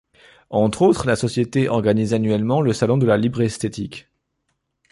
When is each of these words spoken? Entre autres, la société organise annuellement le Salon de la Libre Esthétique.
Entre 0.49 0.81
autres, 0.81 1.05
la 1.05 1.15
société 1.15 1.69
organise 1.69 2.15
annuellement 2.15 2.61
le 2.61 2.73
Salon 2.73 2.97
de 2.97 3.05
la 3.05 3.17
Libre 3.17 3.41
Esthétique. 3.43 4.07